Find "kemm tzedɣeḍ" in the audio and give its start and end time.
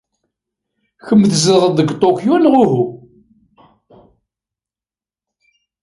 1.05-1.71